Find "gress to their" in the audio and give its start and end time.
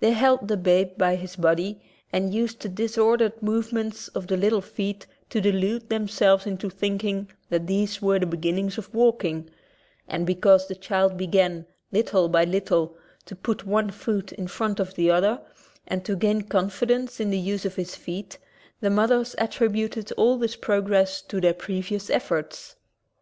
20.82-21.54